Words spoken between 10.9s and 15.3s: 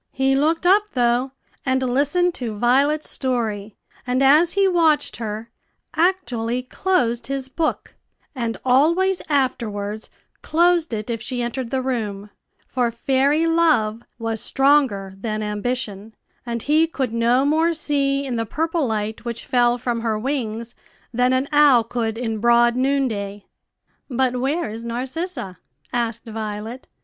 it if she entered the room; for fairy Love was stronger